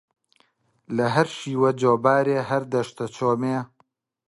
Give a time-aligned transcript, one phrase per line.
[0.95, 3.57] لە هەر شیوە جۆبارێ هەر دەشتە چۆمێ